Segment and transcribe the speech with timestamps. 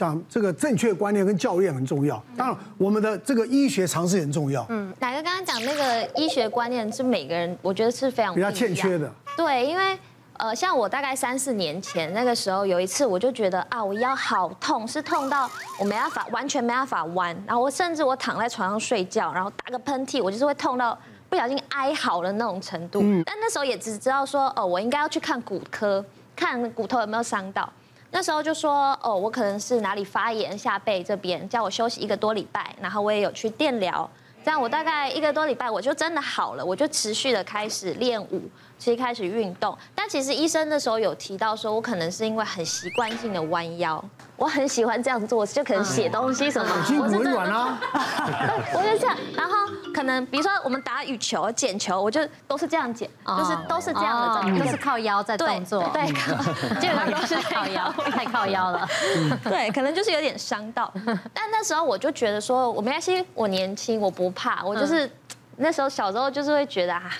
[0.00, 2.22] 讲这个正确观念跟教练很重要。
[2.34, 4.64] 当然，我们的这个医学常识很重要。
[4.70, 9.12] 嗯，乃哥刚刚讲那个医学观念是每个人，我觉得是非常比较欠缺的。
[9.36, 9.98] 对，因为
[10.38, 15.46] 呃，像我大概三四年前那个时候，有一次我就觉得啊，我腰好痛，是痛到
[15.78, 17.36] 我没办法，完全没办法弯。
[17.46, 20.98] 然后我甚至我躺在床上睡觉，然后打个喷嚏，我就是会痛到
[21.28, 23.02] 不小心哀嚎的那种程度。
[23.26, 26.02] 但那时候也只知道说，哦，我应该要去看骨科，
[26.34, 27.70] 看骨头有没有伤到。
[28.10, 32.74] 那时候就说，哦，我可能是哪里发炎，下背这边，叫我休息一个多礼拜。
[32.80, 34.08] 然后我也有去电疗，
[34.44, 38.42] 这样我大概一个多礼拜，我就真的好了，我就持续的开始练舞。
[38.78, 44.02] 其实开始运动，但其实医生那时候有提到说，我可能是因为很习惯性的弯腰，
[44.36, 47.78] 我很喜欢这样做，就可能写东西什么，我是软啊，
[48.72, 49.59] 我就这样，然后
[50.00, 56.06] 可能比如说我们打羽球、捡球，我就都是这样捡，就是都是这样的，都是靠腰在动作，对，
[56.80, 58.88] 基本上都是靠腰，太靠腰了，
[59.44, 60.90] 对，可能就是有点伤到，
[61.34, 65.10] 但那时候我就觉得说，我没关系，我年轻，我不怕，我就是
[65.58, 67.12] 那时候小时候就是会觉得啊。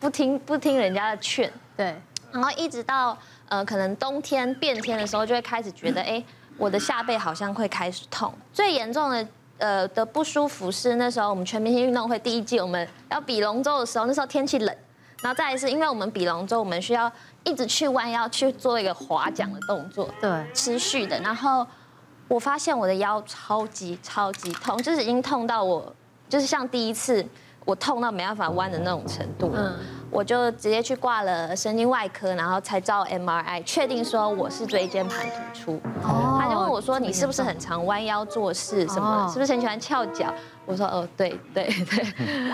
[0.00, 3.18] 不听不听人家的劝，对，然后一直到
[3.48, 6.22] 呃可能冬天变天的时候，就会开始觉得，哎，
[6.56, 8.32] 我的下背好像会开始痛。
[8.52, 9.26] 最严重的
[9.58, 14.76] 呃的不舒服是那时候我们全明星运动会第一季我们要比龙舟的时候，那时候天气冷，
[15.22, 17.10] 然后再一次因为我们比龙舟，我们需要
[17.44, 21.20] 一直去弯腰去做一个划桨的动作，对，持续的。
[21.20, 21.66] 然后
[22.28, 25.94] 我发现我的腰超级超级痛，就是已经痛到我
[26.28, 27.24] 就是像第一次。
[27.64, 29.76] 我痛到没办法弯的那种程度，嗯，
[30.10, 35.80] 我就直接去挂了神经外科，然后才照 MRI，确定说我是椎间盘突出。
[36.02, 38.86] 哦，他就问我说：“你是不是很常弯腰做事？
[38.88, 39.28] 什么？
[39.32, 40.32] 是不是很喜欢翘脚？”
[40.66, 42.04] 我说：“哦，对对对。”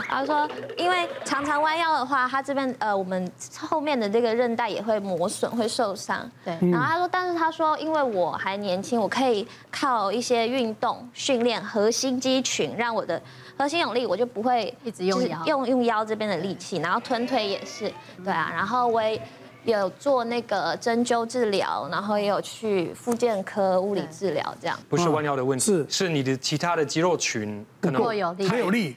[0.09, 6.57] 他说：“因为常常弯腰的话，他这边呃，我们后面的这个韧带也会磨损，会受伤。”对。
[6.71, 13.21] 然后他说：“但是他说，因为我还年轻，我可以靠一些运动训练核心肌群，让我的。”
[13.57, 15.43] 核心有力，我就不会一直用腰。
[15.47, 17.93] 用用腰这边的力气，然后臀腿也是，
[18.25, 19.21] 对啊，然后我也
[19.65, 24.79] 有做那个针灸治疗，然后也有去复健科物理治疗，这样。
[24.89, 28.97] 不是弯腰的问题，是是你的其他的肌肉群可能太有力，太有力，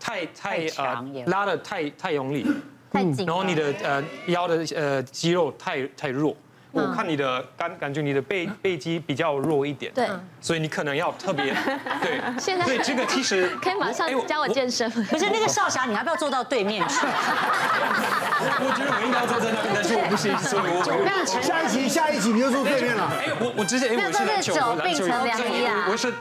[0.00, 2.46] 太太呃拉的太太用力，
[2.90, 6.34] 太紧，然后你的呃腰的呃肌肉太太弱。
[6.70, 10.06] 我看你的感感觉你的背背肌比较弱一点，对，
[10.40, 11.54] 所以你可能要特别
[12.02, 12.20] 对。
[12.38, 14.90] 现在对这个其实 可以马上教我健身。
[14.90, 16.94] 可是那个少侠，你要不要坐到对面去？
[18.60, 23.10] 我觉得我应该要坐在那边，但是我不行，所以我下一集下一集你就坐对面了。
[23.18, 26.12] 哎，我我之前哎，我是久病成良医啊，我是。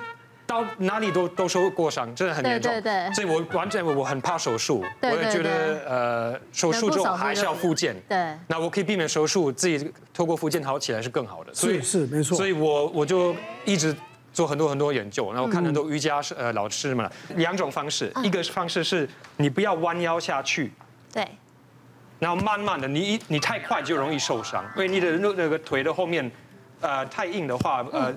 [0.48, 2.72] 到哪里都都受过伤，真的很严重。
[2.72, 3.14] 对对对。
[3.14, 7.94] 所以我完全我很怕手术，我也觉得呃手术之后还是要复健。
[8.08, 8.34] 对。
[8.48, 11.54] 那我可以避免手术，自己透过复健好起来是更好的。
[11.54, 12.38] 所以是没错。
[12.38, 13.94] 所以我我就一直
[14.32, 20.72] 做很多很多研究，然后看很多瑜伽师呃老师们，两种方式，一个方式是你不要弯腰下去，
[21.12, 21.28] 对。
[22.20, 26.32] 然后慢慢的，你一你太快就容易受伤，因为你的那那个腿的后面
[26.80, 28.16] 呃太硬的话呃。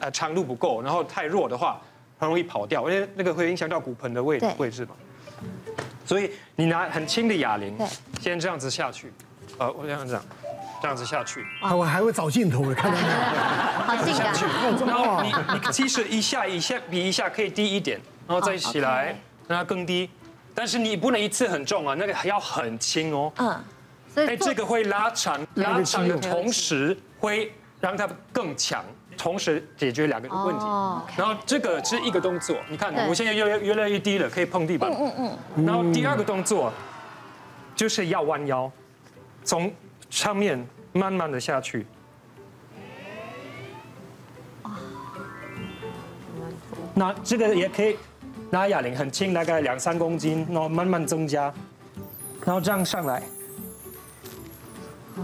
[0.00, 1.80] 呃，长度不够，然后太弱的话，
[2.18, 4.90] 很容易跑掉，而且那个会影响到骨盆的位位置嘛。
[6.04, 7.76] 所以你拿很轻的哑铃，
[8.20, 9.12] 先这样子下去，
[9.58, 10.20] 呃，我这样子，
[10.80, 11.44] 这样子下去。
[11.60, 13.14] 啊，我还会找镜头的，看到没有？
[13.84, 14.32] 好性感。
[14.86, 20.08] 然后你你其实一下一下比一下可以低一点，然后再起来让它更低，
[20.54, 23.32] 但是你不能一次很重啊，那个还要很轻哦。
[23.36, 23.64] 嗯。
[24.14, 28.84] 所以这个会拉长，拉长的同时会让它更强。
[29.18, 30.64] 同时解决两个问题，
[31.16, 34.88] 然后这个是一个动作，你看我现在越越来越低了，可以碰地板。
[34.92, 35.66] 嗯嗯嗯。
[35.66, 36.72] 然后第二个动作
[37.74, 38.70] 就是要弯腰，
[39.42, 39.70] 从
[40.08, 41.84] 上面慢慢的下去。
[46.94, 47.96] 那这个也可以
[48.50, 51.52] 拿哑铃，很轻，大概两三公斤，然后慢慢增加，
[52.44, 53.22] 然后这样上来。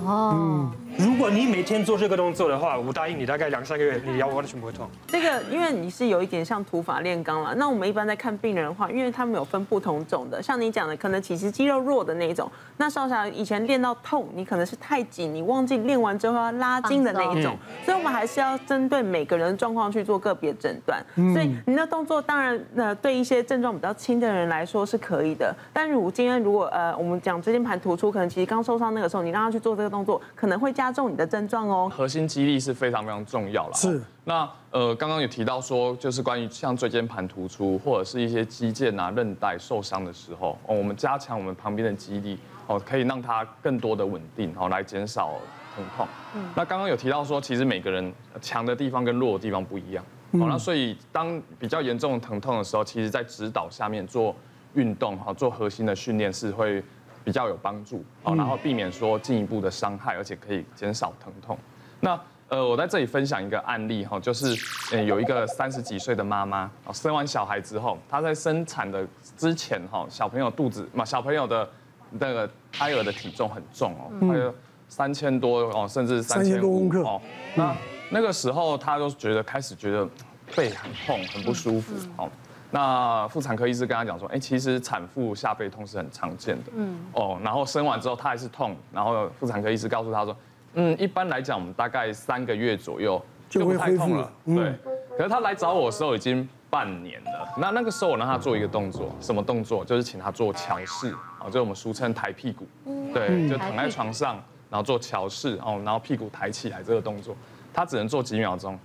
[0.05, 0.71] 哦。
[0.97, 4.89] 如果你每天做这个动作的话，我答应你，大概两三个月，你腰完全不会痛。
[5.09, 7.53] 这个因为你是有一点像土法炼钢了。
[7.57, 12.51] 那我们一般在看病人的话，因为他们有分不同种的，像你讲的，可能其实肌肉弱的那一种。
[12.77, 17.57] 那少侠以前练到痛，你可能是太紧，你忘记练完之后要拉筋的那一种。
[17.85, 21.05] 所以我们还是要针对每个人的状况去做个别诊断。
[21.35, 25.53] 所以你的动作当然呃对一些症状比较轻的人来说是可以的。
[25.73, 30.84] 但如今天如果呃我们讲椎间盘突出，可能其实刚受伤那个时候，你让他去做这个动作，可能会加。
[30.85, 33.73] 加重你的症状哦，核心肌力是非常非常重要了。
[33.75, 45.33] 是，那呃，刚刚有提到说，就是关于像椎间盘突出或者是一些肌腱啊、韧带受伤的时候，哦，我们加强我们旁边的肌力，哦，可以让它更多的稳定，哦，来减少
[45.75, 46.07] 疼痛。
[46.35, 50.05] 嗯那刚刚有提到说，其实每个人强的地方跟弱的地方不一样。
[50.33, 54.37] 好，那所以当比较严重的疼痛的时候，其实在指导下面做
[54.75, 56.85] 运动哈，做核心的训练是会
[57.25, 58.05] 比较有帮助。
[58.23, 61.59] 好，然后避免说进一步的伤害，而且可以减少疼痛。
[61.99, 64.55] 那呃，我在这里分享一个案例哈，就是
[64.95, 69.05] 呃有一个三十几岁的妈妈，生完小孩之后，她在生产的
[69.37, 71.69] 之前哈，小朋友肚子嘛，小朋友的
[72.11, 74.55] 那个胎儿的体重很重哦，还有
[74.89, 77.21] 三千多哦，甚至三千多公克哦，
[77.55, 77.75] 那。
[78.11, 80.07] 那个时候，她就觉得开始觉得
[80.55, 81.95] 背很痛，很不舒服。
[82.17, 82.31] 哦，
[82.75, 86.73] 那妇产科医师跟他讲说，哎，其实产妇下背痛是很常见的。
[86.75, 86.99] 嗯。
[87.13, 90.37] 哦，然后生完之后她还是痛，然后妇产科医师告诉他说，
[90.73, 94.29] 嗯，一般来讲，我们大概三个月左右就不太痛了。
[94.45, 94.75] 对。
[95.17, 97.49] 可是他来找我的时候已经半年了。
[97.57, 99.85] 那那个时候我让他做一个动作，什么动作？
[99.85, 102.67] 就是请他做桥式，啊，就是我们俗称抬屁股。
[103.15, 104.35] 对，就躺在床上，
[104.69, 107.37] 然后做桥式，哦，然后屁股抬起来这个动作。
[107.73, 108.77] 他只能做几秒钟，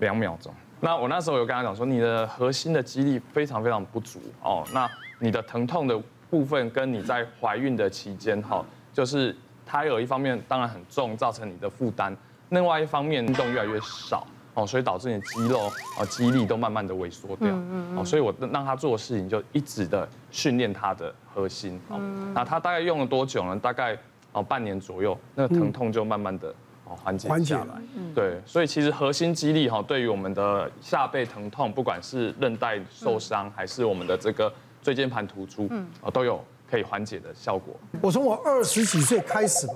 [0.00, 0.52] 两秒钟。
[0.80, 4.62] 那我那时候有跟他讲说，你的核心的肌力非常非常不足哦。
[4.72, 4.88] 那
[5.18, 9.34] 你的疼痛的部分跟你在怀孕的期间哈，就是
[9.64, 12.12] 胎儿一方面当然很重，造成你的负担；
[12.50, 15.66] 另外一方面运动越来越少哦，所以导致你的肌肉
[15.98, 17.48] 啊肌力都慢慢的萎缩掉。
[17.96, 21.80] 哦，所以我让他做的事情就一直的训练他的核心。
[21.88, 21.98] 哦，
[22.34, 23.58] 那他大概用了多久呢？
[23.58, 23.96] 大概
[24.32, 26.54] 哦半年左右，那个疼痛就慢慢的。
[26.88, 27.74] 哦，缓解下来，
[28.14, 34.52] 对，所以其实核心肌力哈，对于我们的下背疼痛，不管是韧带受伤，还是我们的这个
[34.82, 37.74] 椎间盘突出，嗯，都有可以缓解的效果。
[38.00, 39.74] 我从我二十几岁开始吧，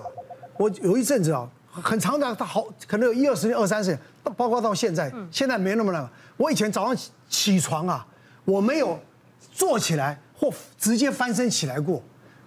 [0.57, 4.01] 我有一阵子啊，很长的，他好可能有一二十年、二三十年，
[4.37, 6.09] 包括到现在，现在没那么那个。
[6.37, 6.97] 我以前早上
[7.29, 8.07] 起床啊，
[8.45, 8.99] 我没有
[9.53, 10.49] 坐起来或
[10.79, 12.01] 直接翻身起来过，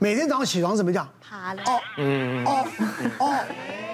[0.03, 1.07] 每天早上起床怎么讲？
[1.21, 1.61] 爬了。
[1.65, 2.67] 哦，嗯，哦，
[3.19, 3.33] 哦。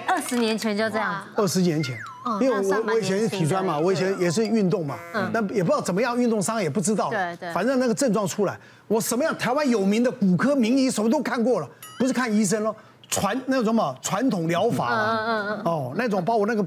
[0.08, 1.22] 二十年前就这样。
[1.36, 1.96] 二十年前，
[2.40, 8.58] 因为我我以前是体专嘛，我以前也是运动嘛，嗯，那也不知道怎么样运动伤也不知道，对对，反正那个症状出来，
[8.88, 12.74] 我什么样台湾有名的骨科名医什么都看过了，不是看医生喽，
[13.08, 16.66] 传那种什么传统疗法，嗯嗯嗯，哦，那种把我那个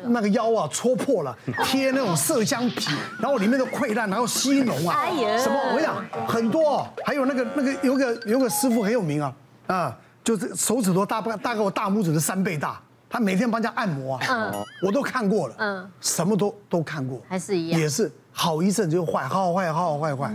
[0.00, 0.28] 那个。
[0.30, 5.06] 腰啊戳破了，贴那种麝香皮，然后里面的溃烂，然后吸脓啊，
[5.38, 9.34] 什么我跟你讲很多，还有那个那个有个有个师傅很有名啊，
[9.66, 9.98] 啊。
[10.24, 12.80] 就是手指头大不大概我大拇指的三倍大，
[13.10, 20.32] 他每天帮人家按摩啊，嗯，我都看过了，嗯，什么都都看过，还是一样，也是好一阵就坏，好好坏，好好坏坏，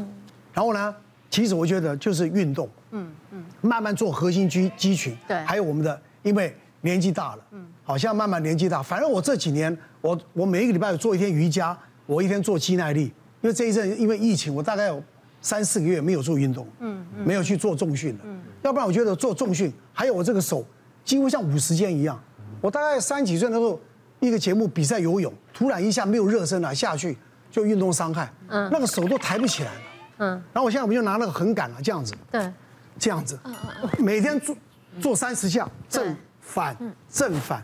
[0.54, 0.94] 然后呢，
[1.30, 6.54] 其实我觉得就是运动，嗯嗯，慢慢做核心肌肌群，对，还有我们的，因为
[6.88, 13.12] 年纪大了，嗯，好像慢慢年纪大，反正我这几年，我我每一个礼拜有做一天瑜伽，我一天做肌耐力，
[13.42, 15.04] 因为这一阵因为疫情，我大概有
[15.42, 18.42] 三四个月没有做运动，嗯嗯，没有去做重训了，嗯。
[18.64, 20.66] 要不然我觉得做重训，还有我这个手，
[21.04, 22.20] 几乎像五十肩一样。
[22.62, 23.80] 我大概三十几岁的时候，
[24.20, 27.18] 一个节目比赛游泳，突然一下没有热身了，下去
[27.52, 29.82] 就运动伤害，嗯，那个手都抬不起来了，
[30.18, 30.30] 嗯。
[30.52, 32.52] 然后我现在我们就拿那个横杆了，这样子，对，
[32.98, 33.40] 这样子，
[34.00, 34.56] 每天做
[35.00, 36.16] 做三十下，正
[36.48, 36.76] 反
[37.12, 37.62] 正反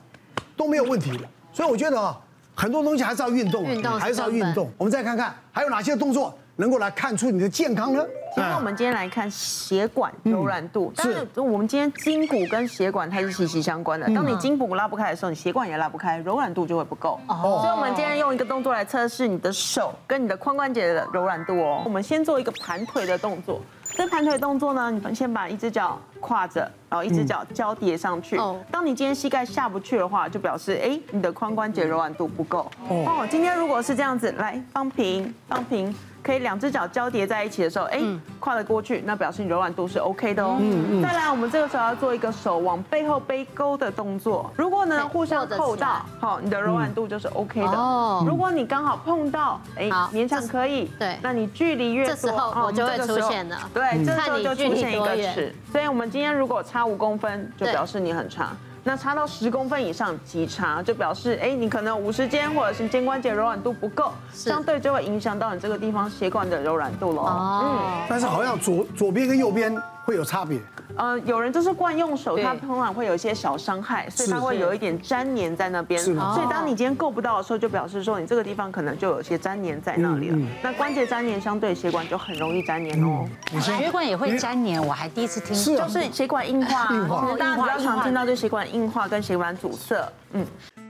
[0.57, 1.25] 都没有问题的。
[1.53, 2.19] 所以我觉得啊，
[2.53, 4.69] 很多东西还是要运动，运动还是要运动。
[4.77, 8.05] 我们再看看还有哪些动作能够来看出你的健康呢？
[8.35, 14.07] 其实我们今天来看血管柔软度，但是我们今天筋骨跟血管它是息息相关的。
[14.07, 17.19] 当你筋骨拉不开的时候，你血管也拉不开，柔软度就会不够。
[17.27, 21.83] 哦，所以我们今天用一个动作来测试你的手跟你的髋关节的柔软度哦。
[21.85, 23.61] 我们先做一个盘腿的动作，
[23.95, 28.37] 这盘腿动作呢，你们先把一只脚跨着，然后一只脚交叠上去。
[28.37, 32.69] 哦，当你今天膝盖下不去的话，就表示哎，你的髋关节柔软度不够。
[32.89, 35.93] 哦，今天如果是这样子，来放平，放平。
[36.23, 37.99] 可以两只脚交叠在一起的时候，哎，
[38.39, 40.57] 跨得过去，那表示你柔软度是 OK 的哦。
[40.59, 41.03] 嗯嗯。
[41.03, 44.49] 再来，我们这个时候要做一个手往背后背勾的动作。
[44.55, 47.71] 如果呢互相扣到，好，你的柔软度就是 OK 的。
[47.71, 48.23] 哦。
[48.25, 50.89] 如果你刚好碰到，哎，勉强可以。
[50.97, 51.17] 对。
[51.21, 53.57] 那你距离越多，这时候我就会出现了。
[53.73, 55.53] 对，这时候就出现一个尺。
[55.71, 58.55] 所以我们今天如果差五公分，就表示你很长。
[58.85, 67.21] 那差到十公分以上极差，就表示哎，你可能五十肩或者是肩关节柔软度不够，相对就会影响到你这个地方血管的柔软度了。
[67.21, 69.73] 哦，嗯，但是好像左左边跟右边
[70.03, 70.59] 会有差别。
[70.95, 75.99] 呃，有人就是惯用手，它通常会有一些小伤害，所以它会有一点粘黏在那边。
[75.99, 76.13] 是？
[76.13, 80.37] 所以当你今天够不到的时候，就表示说你这个地方可能就有些粘黏在那里了。
[80.61, 83.27] 那关节粘黏相对血管就很容易粘黏哦。
[83.59, 85.55] 血管也会粘黏，我还第一次听。
[85.55, 86.93] 是，就是血管硬化。
[86.93, 87.35] 硬化。
[87.37, 90.07] 大家比较常听到就血管硬化跟血管阻塞。
[90.33, 90.45] 嗯。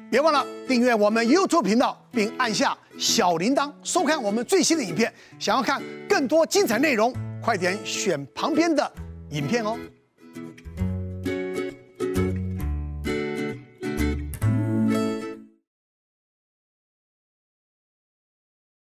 [0.10, 5.12] 别忘了订阅我们 YouTube 频道，并按下小铃铛，收看我们最新的影片。
[5.40, 8.92] 想要看更多精彩内容，快点选旁边的
[9.34, 9.80] 影片哦。